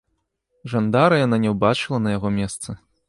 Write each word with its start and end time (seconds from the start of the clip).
Жандара 0.71 1.19
яна 1.25 1.39
не 1.43 1.51
ўбачыла 1.57 1.97
на 2.07 2.15
яго 2.17 2.33
месцы. 2.39 2.69